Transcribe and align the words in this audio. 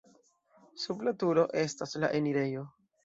Sub 0.85 1.05
la 1.09 1.13
turo 1.25 1.43
estas 1.65 1.95
la 2.05 2.11
enirejo. 2.21 2.65